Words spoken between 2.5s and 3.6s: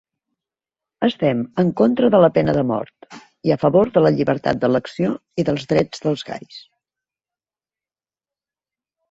de mort i a